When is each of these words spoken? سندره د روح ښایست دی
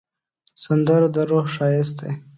سندره 0.63 1.07
د 1.15 1.17
روح 1.29 1.45
ښایست 1.55 1.95
دی 2.01 2.11